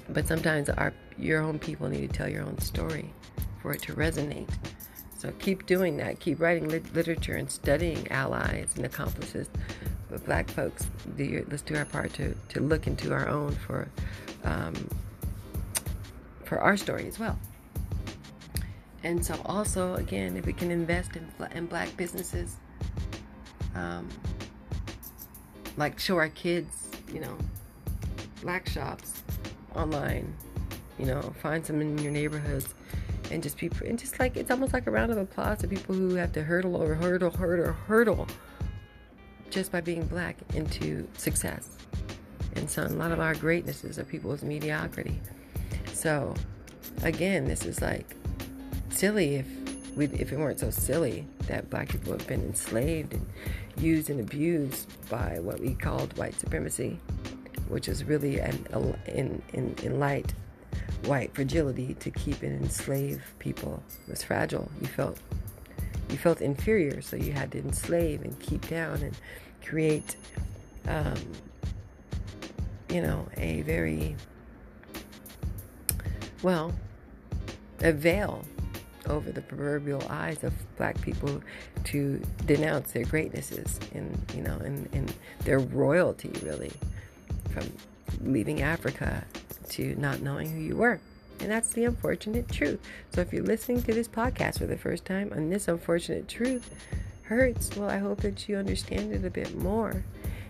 but 0.09 0.27
sometimes 0.27 0.69
our 0.69 0.93
your 1.17 1.41
own 1.41 1.59
people 1.59 1.89
need 1.89 2.09
to 2.09 2.17
tell 2.17 2.29
your 2.29 2.43
own 2.43 2.57
story 2.59 3.13
for 3.61 3.73
it 3.73 3.81
to 3.83 3.93
resonate. 3.93 4.49
So 5.17 5.31
keep 5.39 5.65
doing 5.65 5.97
that. 5.97 6.19
Keep 6.19 6.39
writing 6.39 6.69
lit- 6.69 6.93
literature 6.93 7.35
and 7.35 7.51
studying 7.51 8.09
allies 8.09 8.71
and 8.75 8.85
accomplices 8.85 9.49
but 10.09 10.25
black 10.25 10.49
folks, 10.49 10.87
do 11.15 11.45
let's 11.49 11.61
do 11.61 11.75
our 11.75 11.85
part 11.85 12.13
to, 12.13 12.35
to 12.49 12.59
look 12.59 12.87
into 12.87 13.13
our 13.13 13.27
own 13.27 13.51
for 13.51 13.87
um, 14.43 14.73
for 16.45 16.59
our 16.59 16.75
story 16.77 17.07
as 17.07 17.19
well. 17.19 17.37
And 19.03 19.25
so 19.25 19.39
also 19.45 19.95
again, 19.95 20.35
if 20.37 20.45
we 20.45 20.53
can 20.53 20.71
invest 20.71 21.11
in 21.15 21.27
in 21.55 21.65
black 21.65 21.95
businesses, 21.95 22.57
um, 23.75 24.07
like 25.77 25.99
show 25.99 26.17
our 26.17 26.29
kids, 26.29 26.89
you 27.13 27.21
know, 27.21 27.37
black 28.41 28.67
shops 28.67 29.23
online, 29.75 30.33
you 30.97 31.05
know, 31.05 31.21
find 31.41 31.65
some 31.65 31.81
in 31.81 31.97
your 31.99 32.11
neighborhoods 32.11 32.73
and 33.31 33.43
just 33.43 33.57
people 33.57 33.85
and 33.85 33.97
just 33.97 34.19
like 34.19 34.35
it's 34.35 34.51
almost 34.51 34.73
like 34.73 34.87
a 34.87 34.91
round 34.91 35.11
of 35.11 35.17
applause 35.17 35.59
to 35.59 35.67
people 35.67 35.95
who 35.95 36.15
have 36.15 36.31
to 36.33 36.43
hurdle 36.43 36.81
over 36.81 36.95
hurdle 36.95 37.29
hurdle 37.29 37.73
hurdle 37.73 38.27
just 39.49 39.71
by 39.71 39.81
being 39.81 40.05
black 40.05 40.37
into 40.53 41.07
success. 41.17 41.77
And 42.55 42.69
so 42.69 42.83
a 42.83 42.87
lot 42.87 43.11
of 43.11 43.19
our 43.19 43.35
greatnesses 43.35 43.97
are 43.97 44.03
people's 44.03 44.43
mediocrity. 44.43 45.19
So 45.93 46.33
again 47.03 47.45
this 47.45 47.65
is 47.65 47.81
like 47.81 48.15
silly 48.99 49.35
if 49.35 49.47
we 49.95 50.05
if 50.07 50.31
it 50.31 50.37
weren't 50.37 50.59
so 50.59 50.69
silly 50.69 51.25
that 51.47 51.69
black 51.69 51.89
people 51.89 52.11
have 52.11 52.27
been 52.27 52.43
enslaved 52.43 53.13
and 53.13 53.25
used 53.77 54.09
and 54.09 54.19
abused 54.19 54.87
by 55.09 55.39
what 55.39 55.59
we 55.59 55.73
called 55.73 56.15
white 56.17 56.37
supremacy 56.39 56.99
which 57.69 57.87
is 57.87 58.03
really 58.03 58.39
an 58.39 58.65
in 59.07 59.41
in 59.53 59.73
in 59.83 59.99
light 59.99 60.33
white 61.05 61.33
fragility 61.33 61.93
to 61.95 62.11
keep 62.11 62.43
and 62.43 62.61
enslave 62.61 63.21
people. 63.39 63.81
It 64.07 64.11
was 64.11 64.23
fragile. 64.23 64.69
You 64.81 64.87
felt 64.87 65.19
you 66.09 66.17
felt 66.17 66.41
inferior, 66.41 67.01
so 67.01 67.15
you 67.15 67.31
had 67.31 67.51
to 67.51 67.59
enslave 67.59 68.23
and 68.23 68.37
keep 68.39 68.67
down 68.67 69.01
and 69.03 69.15
create, 69.63 70.15
um, 70.87 71.13
you 72.89 73.01
know, 73.01 73.27
a 73.37 73.61
very 73.61 74.15
well, 76.41 76.73
a 77.81 77.91
veil 77.91 78.43
over 79.09 79.31
the 79.31 79.41
proverbial 79.41 80.03
eyes 80.09 80.43
of 80.43 80.53
black 80.77 80.99
people 81.01 81.41
to 81.85 82.21
denounce 82.45 82.91
their 82.91 83.05
greatnesses 83.05 83.79
and 83.93 84.17
you 84.35 84.41
know 84.41 84.57
and, 84.57 84.87
and 84.93 85.13
their 85.39 85.59
royalty 85.59 86.31
really 86.43 86.71
from 87.49 87.65
leaving 88.21 88.61
Africa 88.61 89.23
to 89.69 89.95
not 89.95 90.21
knowing 90.21 90.49
who 90.49 90.59
you 90.59 90.75
were. 90.75 90.99
And 91.39 91.49
that's 91.49 91.71
the 91.71 91.85
unfortunate 91.85 92.49
truth. 92.51 92.79
So 93.11 93.21
if 93.21 93.31
you're 93.31 93.43
listening 93.43 93.81
to 93.83 93.93
this 93.93 94.07
podcast 94.07 94.57
for 94.59 94.65
the 94.65 94.77
first 94.77 95.05
time 95.05 95.31
and 95.31 95.51
this 95.51 95.67
unfortunate 95.67 96.27
truth 96.27 96.69
hurts, 97.23 97.75
well, 97.77 97.89
I 97.89 97.97
hope 97.97 98.21
that 98.21 98.49
you 98.49 98.57
understand 98.57 99.13
it 99.13 99.23
a 99.23 99.29
bit 99.29 99.55
more 99.55 100.03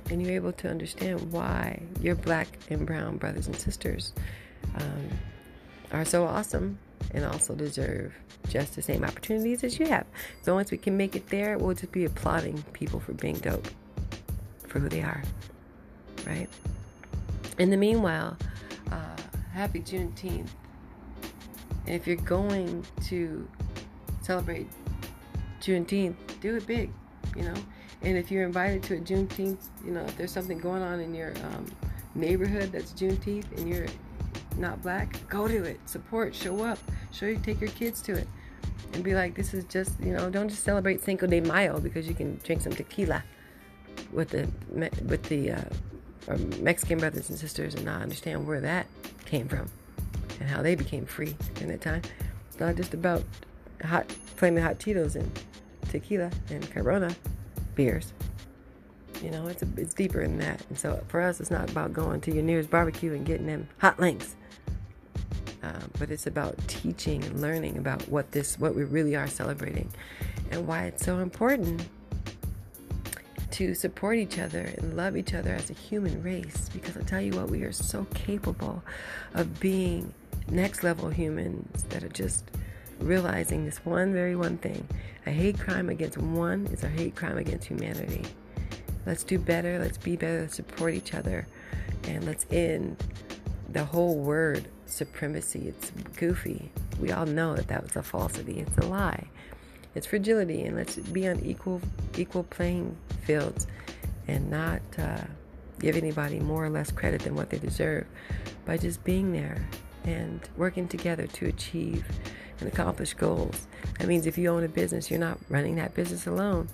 and 0.10 0.22
you're 0.22 0.36
able 0.36 0.54
to 0.54 0.68
understand 0.68 1.32
why 1.32 1.82
your 2.02 2.16
black 2.16 2.48
and 2.70 2.88
brown 2.88 3.18
brothers 3.18 3.46
and 3.46 3.56
sisters 3.56 4.14
um, 4.76 5.10
are 5.92 6.06
so 6.06 6.26
awesome 6.26 6.80
and 7.12 7.26
also 7.26 7.56
deserve 7.56 8.14
just 8.48 8.76
the 8.76 8.82
same 8.82 9.04
opportunities 9.04 9.64
as 9.64 9.80
you 9.80 9.88
have. 9.88 10.06
So 10.42 10.54
once 10.54 10.72
we 10.72 10.78
can 10.78 10.96
make 10.98 11.16
it 11.16 11.28
there, 11.30 11.58
we'll 11.58 11.76
just 11.76 11.92
be 11.92 12.06
applauding 12.06 12.62
people 12.74 13.00
for 13.00 13.14
being 13.14 13.38
dope, 13.38 13.68
for 14.68 14.80
who 14.80 14.90
they 14.90 15.02
are, 15.02 15.24
right? 16.26 16.48
In 17.58 17.70
the 17.70 17.78
meanwhile, 17.78 18.38
uh, 18.92 19.22
happy 19.54 19.82
Juneteenth. 19.82 20.48
And 21.86 21.96
if 21.96 22.06
you're 22.08 22.16
going 22.18 22.86
to 23.08 23.48
celebrate 24.22 24.68
Juneteenth, 25.62 26.16
do 26.42 26.56
it 26.56 26.68
big, 26.68 26.92
you 27.36 27.44
know. 27.44 27.56
And 28.02 28.18
if 28.18 28.32
you're 28.32 28.46
invited 28.46 28.84
to 28.84 28.96
a 28.96 29.00
Juneteenth, 29.00 29.66
you 29.84 29.92
know, 29.92 30.02
if 30.02 30.16
there's 30.16 30.32
something 30.32 30.58
going 30.58 30.82
on 30.82 31.00
in 31.00 31.14
your 31.14 31.34
um, 31.52 31.66
neighborhood 32.16 32.72
that's 32.72 32.94
Juneteenth 32.94 33.58
and 33.58 33.68
you're 33.68 33.88
not 34.60 34.82
black, 34.82 35.28
go 35.30 35.48
to 35.48 35.64
it. 35.64 35.80
Support, 35.86 36.36
show 36.36 36.64
up, 36.64 36.80
show 37.12 37.26
you, 37.26 37.38
take 37.38 37.62
your 37.62 37.72
kids 37.72 38.02
to 38.04 38.14
it, 38.14 38.28
and 38.94 39.04
be 39.04 39.14
like, 39.14 39.36
this 39.36 39.54
is 39.54 39.64
just, 39.66 40.00
you 40.00 40.14
know, 40.14 40.30
don't 40.30 40.50
just 40.50 40.64
celebrate 40.64 41.02
Cinco 41.02 41.28
de 41.28 41.40
Mayo 41.42 41.80
because 41.80 42.08
you 42.08 42.14
can 42.14 42.40
drink 42.44 42.62
some 42.62 42.74
tequila 42.74 43.24
with 44.12 44.30
the 44.30 44.48
with 45.06 45.24
the 45.24 45.52
uh, 45.52 45.62
Mexican 46.60 47.00
brothers 47.00 47.30
and 47.30 47.38
sisters 47.38 47.76
and 47.76 47.86
not 47.86 48.02
understand 48.02 48.46
where 48.46 48.62
that 48.62 48.86
came 49.26 49.48
from 49.48 49.70
and 50.40 50.50
how 50.50 50.62
they 50.62 50.76
became 50.76 51.06
free 51.06 51.36
in 51.62 51.68
that 51.68 51.82
time. 51.82 52.02
It's 52.48 52.60
not 52.60 52.76
just 52.76 52.94
about 52.94 53.24
hot, 53.84 54.12
flaming 54.36 54.64
hot 54.64 54.80
Cheetos 54.80 55.16
and 55.16 55.30
tequila 55.90 56.32
and 56.50 56.70
Corona 56.72 57.16
beers. 57.76 58.14
You 59.24 59.32
know, 59.32 59.48
it's 59.48 59.62
a, 59.64 59.68
it's 59.76 59.94
deeper 59.94 60.22
than 60.22 60.38
that. 60.40 60.64
And 60.70 60.80
so 60.80 61.04
for 61.08 61.20
us, 61.22 61.42
it's 61.42 61.52
not 61.52 61.70
about 61.70 61.92
going 61.94 62.22
to 62.22 62.34
your 62.34 62.44
nearest 62.44 62.70
barbecue 62.70 63.14
and 63.14 63.26
getting 63.26 63.48
them 63.48 63.68
hot 63.80 64.00
links. 64.00 64.36
But 66.00 66.10
it's 66.10 66.26
about 66.26 66.58
teaching 66.68 67.24
and 67.24 67.42
learning 67.42 67.78
about 67.78 68.08
what 68.10 68.32
this, 68.32 68.58
what 68.58 68.74
we 68.74 68.84
really 68.84 69.16
are 69.16 69.28
celebrating, 69.28 69.92
and 70.50 70.66
why 70.66 70.86
it's 70.86 71.06
so 71.06 71.20
important 71.20 71.88
to 73.52 73.76
support 73.76 74.18
each 74.18 74.40
other 74.40 74.72
and 74.78 74.96
love 74.96 75.18
each 75.18 75.34
other 75.34 75.54
as 75.54 75.70
a 75.70 75.74
human 75.74 76.24
race. 76.24 76.70
Because 76.70 76.96
I 76.96 77.02
tell 77.02 77.22
you 77.22 77.34
what, 77.34 77.50
we 77.50 77.64
are 77.64 77.74
so 77.74 78.06
capable 78.14 78.82
of 79.34 79.60
being 79.60 80.14
next 80.50 80.84
level 80.84 81.10
humans 81.10 81.84
that 81.90 82.04
are 82.04 82.10
just 82.10 82.46
realizing 83.00 83.66
this 83.66 83.84
one 83.86 84.14
very 84.14 84.36
one 84.36 84.58
thing. 84.58 84.88
A 85.26 85.32
hate 85.32 85.60
crime 85.60 85.90
against 85.90 86.18
one 86.18 86.68
is 86.68 86.84
a 86.84 86.90
hate 86.90 87.16
crime 87.16 87.38
against 87.38 87.68
humanity. 87.68 88.24
Let's 89.06 89.24
do 89.24 89.40
better, 89.40 89.80
let's 89.80 89.98
be 89.98 90.16
better, 90.16 90.42
let's 90.42 90.56
support 90.56 90.94
each 90.94 91.14
other, 91.14 91.48
and 92.04 92.26
let's 92.26 92.46
end 92.52 93.04
the 93.70 93.84
whole 93.84 94.18
word 94.18 94.68
supremacy. 94.92 95.68
It's 95.68 95.92
goofy. 96.18 96.72
We 97.00 97.12
all 97.12 97.26
know 97.26 97.56
that 97.56 97.68
that 97.68 97.84
was 97.84 97.96
a 97.96 98.04
falsity, 98.04 98.60
it's 98.60 98.78
a 98.78 98.86
lie 98.86 99.28
it's 99.96 100.08
fragility 100.08 100.64
and 100.64 100.76
let's 100.76 100.96
be 100.96 101.28
on 101.28 101.40
equal 101.42 101.82
equal 102.18 102.44
playing 102.44 102.96
fields 103.24 103.68
and 104.28 104.50
not 104.50 104.82
uh, 104.98 105.22
give 105.80 105.96
anybody 105.96 106.40
more 106.40 106.64
or 106.64 106.70
less 106.70 106.92
credit 106.92 107.22
than 107.22 107.36
what 107.36 107.50
they 107.50 107.58
deserve 107.58 108.06
by 108.66 108.78
just 108.78 109.04
being 109.04 109.32
there 109.32 109.68
and 110.04 110.48
working 110.58 110.88
together 110.88 111.26
to 111.28 111.48
achieve 111.48 112.06
and 112.60 112.68
accomplish 112.68 113.14
goals. 113.14 113.68
That 113.98 114.08
means 114.08 114.26
if 114.26 114.38
you 114.38 114.50
own 114.50 114.64
a 114.64 114.68
business, 114.68 115.10
you're 115.10 115.20
not 115.20 115.38
running 115.50 115.76
that 115.76 115.94
business 115.94 116.28
alone. 116.28 116.68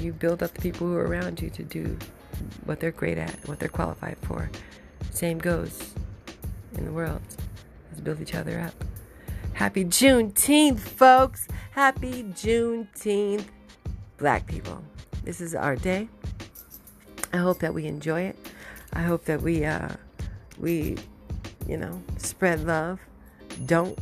You 0.00 0.12
build 0.12 0.42
up 0.42 0.54
the 0.54 0.60
people 0.60 0.86
who 0.86 0.96
are 0.96 1.06
around 1.06 1.40
you 1.40 1.50
to 1.50 1.62
do 1.62 1.98
what 2.64 2.80
they're 2.80 2.92
great 2.92 3.18
at, 3.18 3.34
what 3.46 3.58
they're 3.58 3.68
qualified 3.68 4.18
for. 4.22 4.50
Same 5.10 5.38
goes 5.38 5.94
in 6.74 6.84
the 6.84 6.92
world. 6.92 7.22
Let's 7.90 8.00
build 8.00 8.20
each 8.20 8.34
other 8.34 8.60
up. 8.60 8.74
Happy 9.54 9.84
Juneteenth, 9.84 10.80
folks! 10.80 11.48
Happy 11.70 12.24
Juneteenth, 12.24 13.46
black 14.18 14.46
people. 14.46 14.82
This 15.24 15.40
is 15.40 15.54
our 15.54 15.76
day. 15.76 16.08
I 17.32 17.38
hope 17.38 17.58
that 17.60 17.74
we 17.74 17.86
enjoy 17.86 18.22
it. 18.22 18.36
I 18.92 19.02
hope 19.02 19.24
that 19.24 19.42
we 19.42 19.64
uh 19.64 19.88
we 20.58 20.96
you 21.66 21.76
know, 21.76 22.02
spread 22.18 22.64
love. 22.64 23.00
Don't 23.66 23.98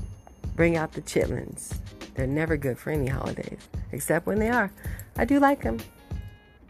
bring 0.57 0.77
out 0.77 0.93
the 0.93 1.03
chitlins. 1.03 1.77
They're 2.15 2.27
never 2.27 2.57
good 2.57 2.79
for 2.79 2.91
any 2.91 3.09
holidays, 3.09 3.69
except 3.93 4.27
when 4.27 4.39
they 4.39 4.51
are. 4.51 4.71
I 5.17 5.25
do 5.25 5.41
like 5.41 5.63
them. 5.63 5.79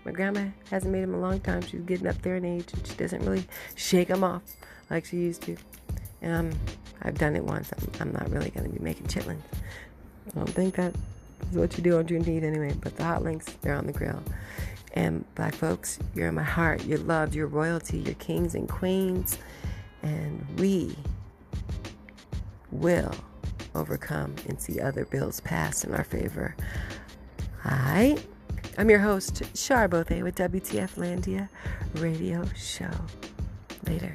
My 0.05 0.13
grandma 0.13 0.47
hasn't 0.71 0.93
made 0.93 1.03
them 1.03 1.15
a 1.15 1.21
long 1.21 1.41
time. 1.41 1.63
She's 1.63 1.81
getting 1.81 2.07
up 2.07 2.21
there 2.23 2.37
in 2.37 2.45
age, 2.45 2.73
and 2.73 2.87
she 2.87 2.95
doesn't 2.95 3.25
really 3.25 3.47
shake 3.75 4.09
them 4.09 4.23
off 4.23 4.43
like 4.91 5.05
she 5.05 5.17
used 5.17 5.43
to. 5.43 5.57
Um, 6.25 6.51
I've 7.03 7.19
done 7.19 7.37
it 7.37 7.45
once. 7.45 7.71
I'm, 7.73 7.93
I'm 8.01 8.13
not 8.13 8.31
really 8.31 8.51
going 8.51 8.71
to 8.71 8.77
be 8.77 8.83
making 8.83 9.07
chitlins. 9.07 9.43
I 10.35 10.39
don't 10.39 10.49
think 10.49 10.77
that 10.77 10.95
is 11.51 11.57
what 11.57 11.77
you 11.77 11.85
do 11.85 11.99
on 11.99 12.07
Juneteenth 12.07 12.43
anyway, 12.43 12.75
but 12.81 12.97
the 12.97 13.05
hot 13.05 13.23
links, 13.23 13.47
they're 13.61 13.75
on 13.75 13.87
the 13.87 13.93
grill. 13.93 14.23
And 14.95 15.25
black 15.35 15.55
folks, 15.55 15.99
you're 16.15 16.29
in 16.29 16.35
my 16.35 16.43
heart. 16.43 16.85
You're 16.85 16.99
loved. 16.99 17.35
You're 17.35 17.49
royalty. 17.49 17.99
You're 17.99 18.15
kings 18.15 18.55
and 18.55 18.69
queens. 18.69 19.39
And 20.03 20.47
we 20.59 20.97
will 22.71 23.15
overcome 23.75 24.35
and 24.49 24.61
see 24.61 24.81
other 24.81 25.05
bills 25.05 25.41
passed 25.41 25.85
in 25.85 25.95
our 25.95 26.05
favor. 26.05 26.55
Hi, 27.63 28.17
I'm 28.77 28.91
your 28.91 28.99
host, 28.99 29.43
Charbothe 29.55 30.23
with 30.23 30.37
WTF 30.37 30.97
Landia 30.97 31.49
Radio 31.95 32.45
Show. 32.55 32.91
Later. 33.87 34.15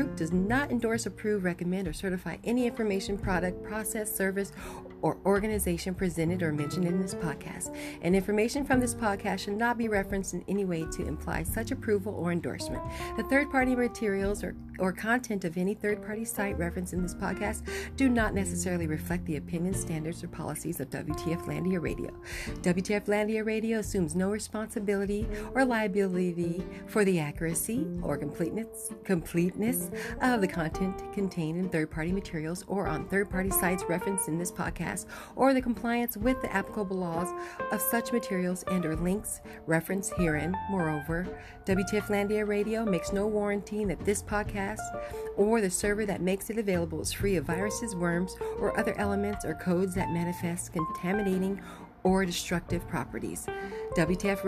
does 0.15 0.31
not 0.31 0.71
endorse, 0.71 1.05
approve, 1.05 1.43
recommend, 1.43 1.87
or 1.87 1.93
certify 1.93 2.37
any 2.43 2.65
information, 2.65 3.17
product, 3.17 3.63
process, 3.63 4.13
service, 4.15 4.51
or 5.01 5.17
organization 5.25 5.93
presented 5.93 6.41
or 6.41 6.51
mentioned 6.51 6.85
in 6.85 7.01
this 7.01 7.15
podcast. 7.15 7.75
And 8.01 8.15
information 8.15 8.65
from 8.65 8.79
this 8.79 8.93
podcast 8.93 9.39
should 9.39 9.57
not 9.57 9.77
be 9.77 9.87
referenced 9.87 10.33
in 10.33 10.43
any 10.47 10.65
way 10.65 10.85
to 10.91 11.05
imply 11.05 11.43
such 11.43 11.71
approval 11.71 12.13
or 12.15 12.31
endorsement. 12.31 12.83
The 13.17 13.23
third 13.23 13.51
party 13.51 13.75
materials 13.75 14.43
or, 14.43 14.55
or 14.79 14.91
content 14.91 15.45
of 15.45 15.57
any 15.57 15.73
third 15.73 16.03
party 16.05 16.25
site 16.25 16.57
referenced 16.57 16.93
in 16.93 17.01
this 17.01 17.15
podcast 17.15 17.67
do 17.95 18.09
not 18.09 18.33
necessarily 18.33 18.87
reflect 18.87 19.25
the 19.25 19.37
opinions, 19.37 19.79
standards, 19.79 20.23
or 20.23 20.27
policies 20.27 20.79
of 20.79 20.89
WTF 20.89 21.45
Landia 21.45 21.81
Radio. 21.81 22.11
WTF 22.61 23.05
Landia 23.05 23.45
Radio 23.45 23.79
assumes 23.79 24.15
no 24.15 24.29
responsibility 24.29 25.27
or 25.53 25.65
liability 25.65 26.63
for 26.87 27.03
the 27.05 27.19
accuracy 27.19 27.87
or 28.01 28.17
completeness, 28.17 28.91
completeness 29.03 29.89
of 30.21 30.41
the 30.41 30.47
content 30.47 31.01
contained 31.13 31.57
in 31.57 31.69
third 31.69 31.89
party 31.89 32.11
materials 32.11 32.63
or 32.67 32.87
on 32.87 33.07
third 33.07 33.29
party 33.29 33.49
sites 33.49 33.83
referenced 33.87 34.27
in 34.27 34.37
this 34.37 34.51
podcast 34.51 34.90
or 35.35 35.53
the 35.53 35.61
compliance 35.61 36.17
with 36.17 36.41
the 36.41 36.53
applicable 36.53 36.97
laws 36.97 37.29
of 37.71 37.81
such 37.81 38.11
materials 38.11 38.63
and 38.71 38.85
or 38.85 38.95
links 38.95 39.41
referenced 39.65 40.13
herein. 40.13 40.55
Moreover, 40.69 41.27
WTF 41.65 42.07
Landia 42.07 42.47
Radio 42.47 42.85
makes 42.85 43.13
no 43.13 43.27
warranty 43.27 43.85
that 43.85 44.03
this 44.05 44.21
podcast 44.21 44.79
or 45.37 45.61
the 45.61 45.69
server 45.69 46.05
that 46.05 46.21
makes 46.21 46.49
it 46.49 46.57
available 46.57 47.01
is 47.01 47.11
free 47.11 47.35
of 47.35 47.45
viruses, 47.45 47.95
worms, 47.95 48.35
or 48.59 48.77
other 48.79 48.97
elements 48.97 49.45
or 49.45 49.53
codes 49.55 49.95
that 49.95 50.11
manifest 50.11 50.73
contaminating 50.73 51.61
or 52.03 52.25
destructive 52.25 52.87
properties. 52.87 53.47
WTF 53.95 54.41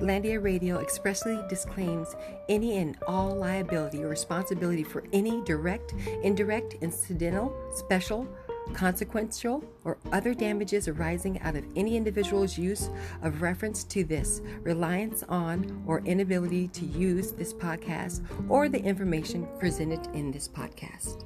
Landia 0.00 0.42
Radio 0.42 0.80
expressly 0.80 1.40
disclaims 1.48 2.14
any 2.48 2.78
and 2.78 2.98
all 3.06 3.34
liability 3.34 4.02
or 4.02 4.08
responsibility 4.08 4.82
for 4.82 5.04
any 5.12 5.40
direct, 5.42 5.94
indirect, 6.22 6.74
incidental, 6.80 7.54
special, 7.74 8.28
consequential, 8.70 9.64
or 9.84 9.98
other 10.12 10.34
damages 10.34 10.88
arising 10.88 11.40
out 11.40 11.56
of 11.56 11.64
any 11.76 11.96
individual's 11.96 12.58
use 12.58 12.90
of 13.22 13.42
reference 13.42 13.84
to 13.84 14.04
this, 14.04 14.40
reliance 14.62 15.22
on, 15.28 15.82
or 15.86 16.00
inability 16.00 16.68
to 16.68 16.84
use 16.84 17.32
this 17.32 17.52
podcast 17.52 18.24
or 18.48 18.68
the 18.68 18.82
information 18.82 19.48
presented 19.58 20.06
in 20.14 20.30
this 20.30 20.48
podcast. 20.48 21.24